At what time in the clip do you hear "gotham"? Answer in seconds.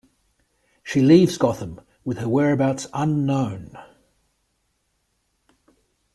1.37-1.79